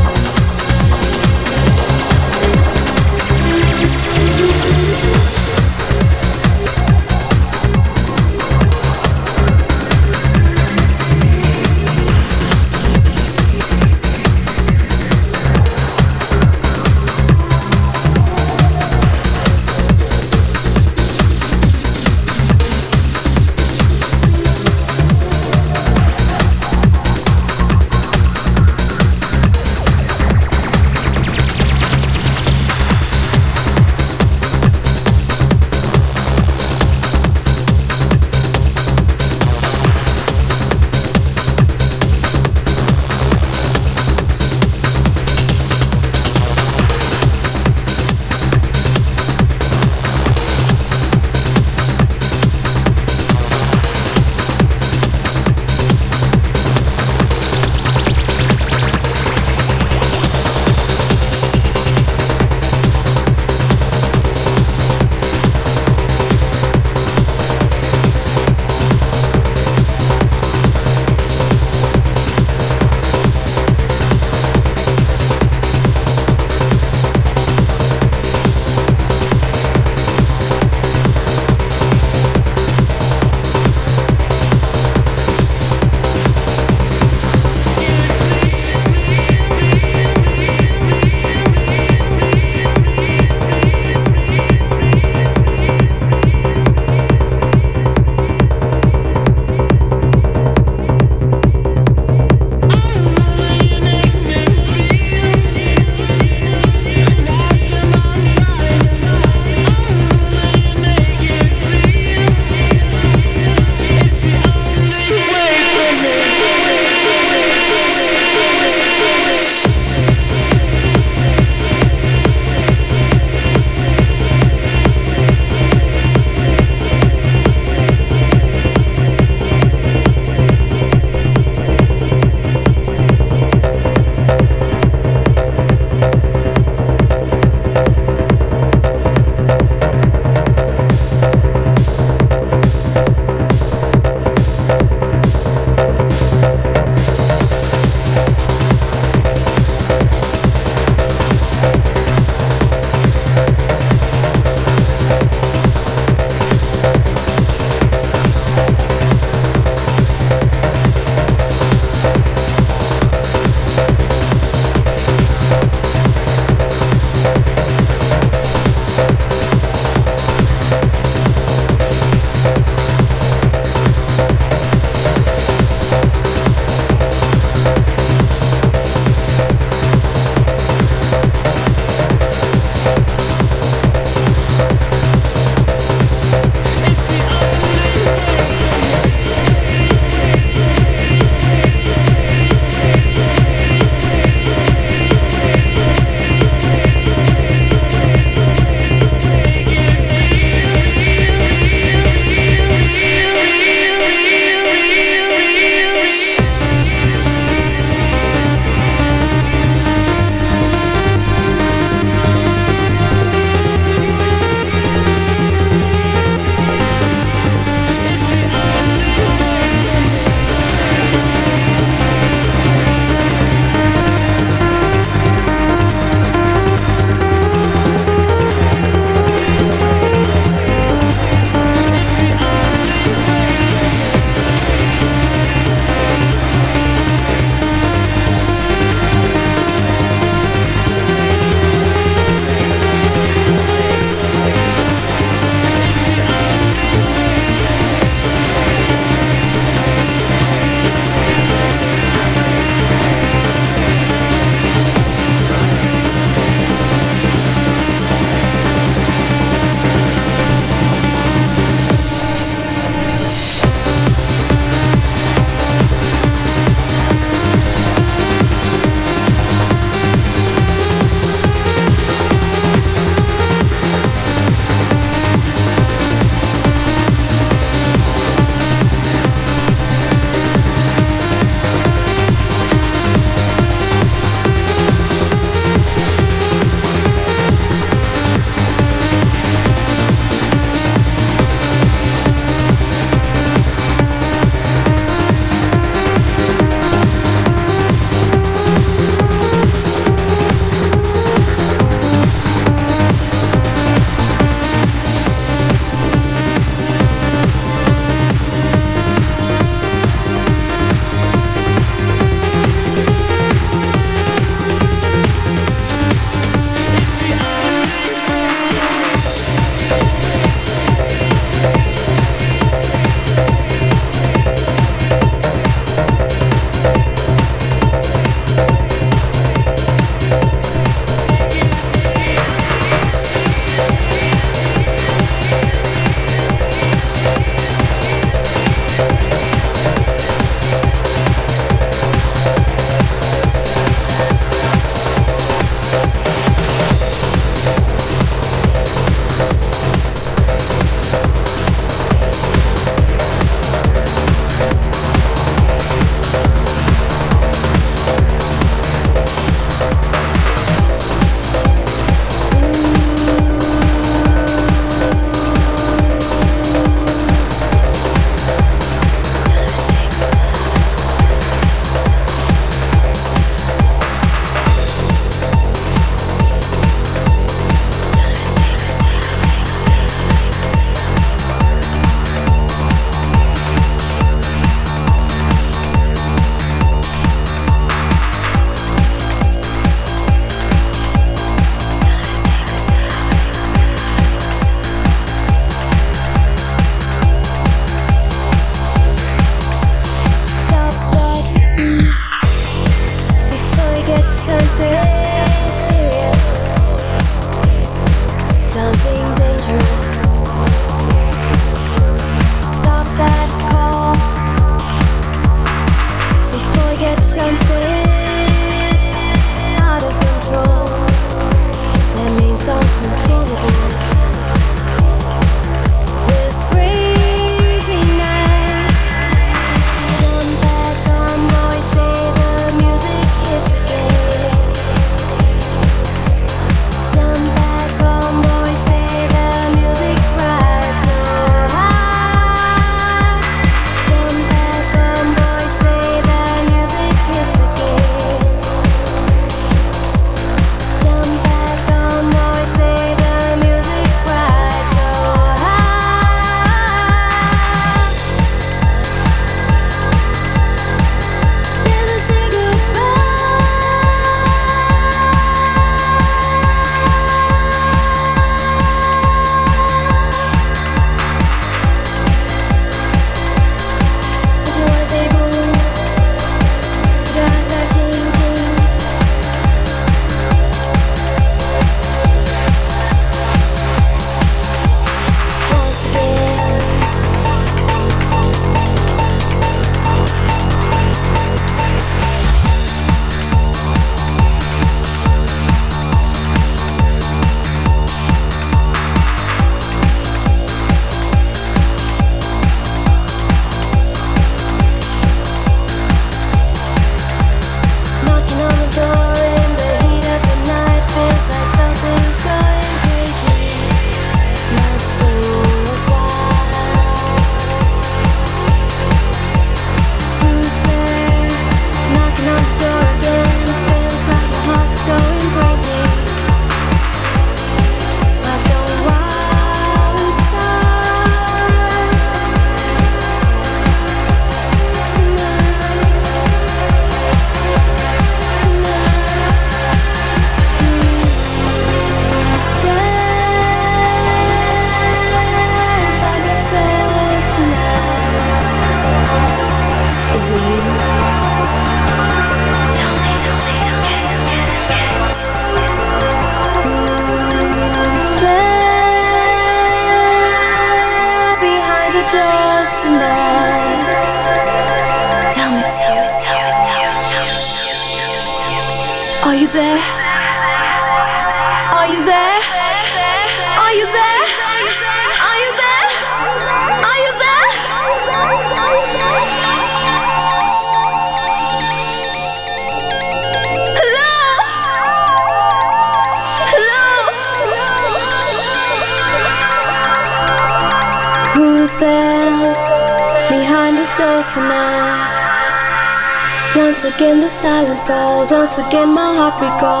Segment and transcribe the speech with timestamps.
[598.77, 600.00] again my heart recalls,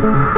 [0.00, 0.37] Thank